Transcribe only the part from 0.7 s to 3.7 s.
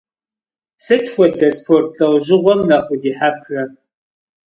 Sıt xuede sport lh'eujığuem nexh vudihexre?